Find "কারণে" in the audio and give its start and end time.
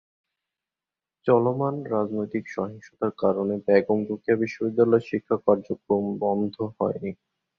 3.21-3.55